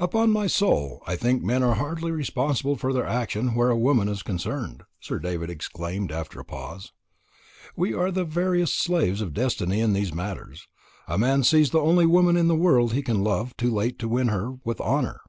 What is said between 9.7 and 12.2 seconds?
in these matters. A man sees the only